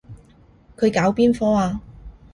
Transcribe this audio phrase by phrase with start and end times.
[0.77, 1.79] 佢搞邊科啊？